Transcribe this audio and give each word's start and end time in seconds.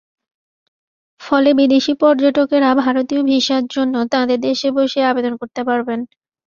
ফলে 1.21 1.49
বিদেশি 1.59 1.93
পর্যটকেরা 2.01 2.69
ভারতীয় 2.83 3.21
ভিসার 3.29 3.63
জন্য 3.75 3.95
তাঁদের 4.13 4.39
দেশে 4.47 4.67
বসেই 4.77 5.09
আবেদন 5.11 5.33
করতে 5.41 5.61
পারবেন। 5.69 5.99